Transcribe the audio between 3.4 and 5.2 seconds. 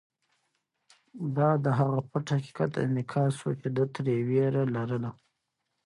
و چې ده ترې وېره لرله.